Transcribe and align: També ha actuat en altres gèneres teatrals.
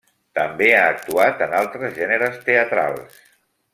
També 0.37 0.69
ha 0.77 0.85
actuat 0.93 1.43
en 1.47 1.53
altres 1.59 1.93
gèneres 1.99 2.41
teatrals. 2.49 3.21